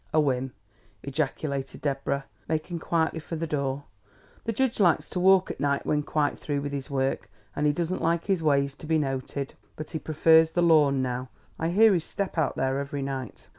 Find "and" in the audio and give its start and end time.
7.55-7.67